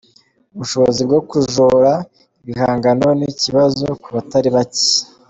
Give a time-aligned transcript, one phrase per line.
[0.53, 1.93] Ubushobozi bwo kujora
[2.41, 4.87] ibihangano ni ikibazo ku batari bake.